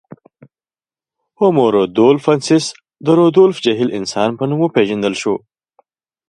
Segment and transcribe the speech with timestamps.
[1.39, 2.65] هومو رودولفنسیس
[3.05, 5.35] د رودولف جهیل انسان په نوم وپېژندل شو.